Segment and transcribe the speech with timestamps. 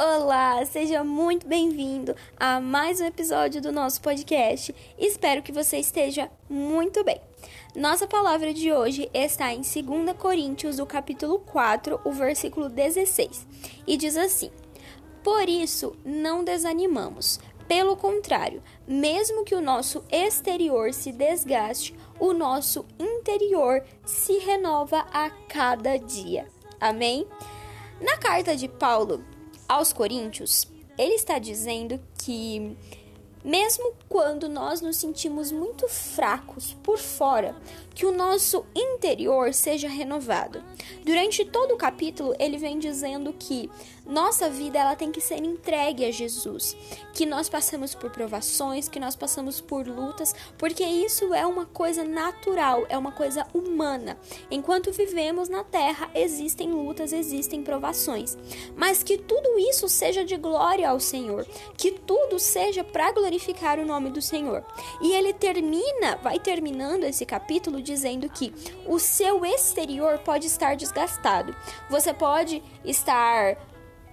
[0.00, 4.72] Olá, seja muito bem-vindo a mais um episódio do nosso podcast.
[4.96, 7.20] Espero que você esteja muito bem.
[7.74, 13.44] Nossa palavra de hoje está em 2 Coríntios, o capítulo 4, o versículo 16,
[13.88, 14.52] e diz assim:
[15.24, 17.40] Por isso não desanimamos.
[17.66, 25.28] Pelo contrário, mesmo que o nosso exterior se desgaste, o nosso interior se renova a
[25.48, 26.46] cada dia.
[26.80, 27.26] Amém?
[28.00, 29.24] Na carta de Paulo
[29.68, 30.66] aos Coríntios,
[30.96, 32.76] ele está dizendo que
[33.44, 37.54] mesmo quando nós nos sentimos muito fracos por fora,
[37.94, 40.62] que o nosso interior seja renovado.
[41.04, 43.70] Durante todo o capítulo, ele vem dizendo que
[44.08, 46.74] nossa vida ela tem que ser entregue a Jesus,
[47.12, 52.02] que nós passamos por provações, que nós passamos por lutas, porque isso é uma coisa
[52.02, 54.18] natural, é uma coisa humana.
[54.50, 58.36] Enquanto vivemos na terra, existem lutas, existem provações,
[58.74, 63.86] mas que tudo isso seja de glória ao Senhor, que tudo seja para glorificar o
[63.86, 64.64] nome do Senhor.
[65.02, 68.54] E ele termina, vai terminando esse capítulo dizendo que
[68.86, 71.54] o seu exterior pode estar desgastado.
[71.90, 73.67] Você pode estar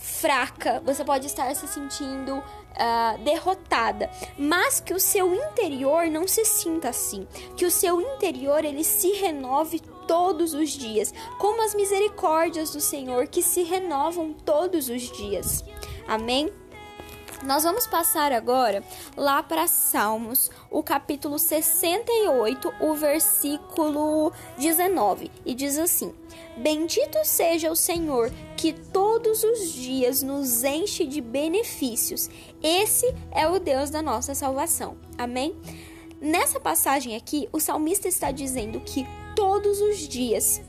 [0.00, 6.42] fraca, você pode estar se sentindo uh, derrotada, mas que o seu interior não se
[6.42, 12.72] sinta assim, que o seu interior ele se renove todos os dias, como as misericórdias
[12.72, 15.62] do Senhor que se renovam todos os dias.
[16.08, 16.50] Amém?
[17.42, 18.84] Nós vamos passar agora
[19.16, 26.12] lá para Salmos, o capítulo 68, o versículo 19, e diz assim:
[26.58, 32.28] Bendito seja o Senhor que todos os dias nos enche de benefícios.
[32.62, 34.98] Esse é o Deus da nossa salvação.
[35.16, 35.56] Amém?
[36.20, 40.60] Nessa passagem aqui, o salmista está dizendo que todos os dias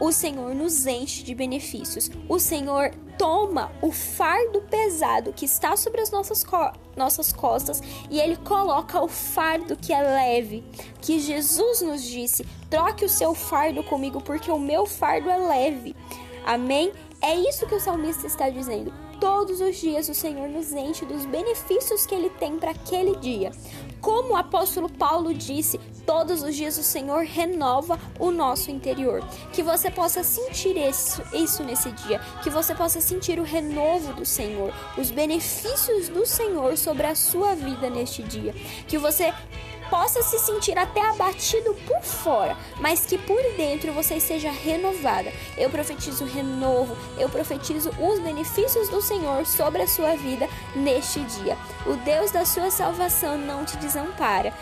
[0.00, 2.10] o Senhor nos enche de benefícios.
[2.28, 8.18] O Senhor toma o fardo pesado que está sobre as nossas, co nossas costas e
[8.18, 10.64] ele coloca o fardo que é leve.
[11.02, 15.94] Que Jesus nos disse: troque o seu fardo comigo, porque o meu fardo é leve.
[16.46, 16.94] Amém?
[17.22, 18.92] É isso que o salmista está dizendo.
[19.20, 23.52] Todos os dias o Senhor nos enche dos benefícios que ele tem para aquele dia.
[24.00, 29.22] Como o apóstolo Paulo disse, todos os dias o Senhor renova o nosso interior.
[29.52, 34.24] Que você possa sentir isso, isso nesse dia, que você possa sentir o renovo do
[34.24, 38.54] Senhor, os benefícios do Senhor sobre a sua vida neste dia.
[38.88, 39.34] Que você
[39.90, 45.32] possa se sentir até abatido por fora, mas que por dentro você seja renovada.
[45.58, 51.58] Eu profetizo renovo, eu profetizo os benefícios do Senhor sobre a sua vida neste dia.
[51.84, 54.54] O Deus da sua salvação não te desampara.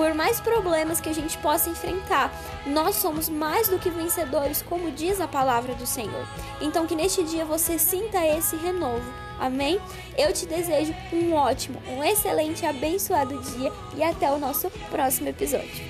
[0.00, 2.32] Por mais problemas que a gente possa enfrentar,
[2.64, 6.26] nós somos mais do que vencedores, como diz a palavra do Senhor.
[6.58, 9.04] Então, que neste dia você sinta esse renovo.
[9.38, 9.78] Amém?
[10.16, 15.84] Eu te desejo um ótimo, um excelente, abençoado dia e até o nosso próximo episódio.